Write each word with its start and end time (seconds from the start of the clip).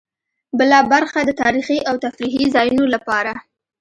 بله 0.59 0.79
برخه 0.93 1.19
د 1.25 1.31
تاريخي 1.41 1.79
او 1.89 1.95
تفريحي 2.05 2.45
ځایونو 2.55 2.85
لپاره. 2.93 3.33